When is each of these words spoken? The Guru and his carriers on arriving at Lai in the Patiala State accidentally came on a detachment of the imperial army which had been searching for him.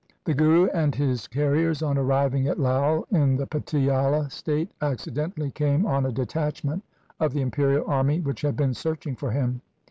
The 0.23 0.33
Guru 0.33 0.65
and 0.73 0.95
his 0.95 1.27
carriers 1.27 1.83
on 1.83 1.95
arriving 1.95 2.47
at 2.47 2.59
Lai 2.59 3.01
in 3.11 3.37
the 3.37 3.45
Patiala 3.45 4.31
State 4.31 4.71
accidentally 4.81 5.51
came 5.51 5.85
on 5.85 6.07
a 6.07 6.11
detachment 6.11 6.83
of 7.19 7.33
the 7.33 7.41
imperial 7.41 7.85
army 7.87 8.19
which 8.19 8.41
had 8.41 8.55
been 8.57 8.73
searching 8.73 9.15
for 9.15 9.29
him. 9.29 9.61